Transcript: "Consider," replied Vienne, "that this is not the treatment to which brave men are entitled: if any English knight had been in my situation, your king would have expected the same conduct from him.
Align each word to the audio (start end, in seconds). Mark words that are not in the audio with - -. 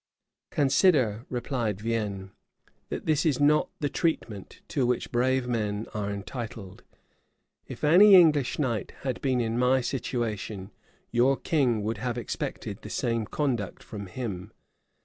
"Consider," 0.49 1.27
replied 1.29 1.79
Vienne, 1.79 2.31
"that 2.89 3.05
this 3.05 3.23
is 3.23 3.39
not 3.39 3.69
the 3.81 3.87
treatment 3.87 4.61
to 4.69 4.83
which 4.83 5.11
brave 5.11 5.47
men 5.47 5.85
are 5.93 6.09
entitled: 6.11 6.81
if 7.67 7.83
any 7.83 8.15
English 8.15 8.57
knight 8.57 8.93
had 9.01 9.21
been 9.21 9.39
in 9.39 9.59
my 9.59 9.79
situation, 9.79 10.71
your 11.11 11.37
king 11.37 11.83
would 11.83 11.99
have 11.99 12.17
expected 12.17 12.81
the 12.81 12.89
same 12.89 13.25
conduct 13.27 13.83
from 13.83 14.07
him. 14.07 14.51